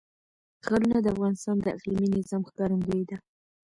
[0.65, 3.17] ښارونه د افغانستان د اقلیمي نظام ښکارندوی ده.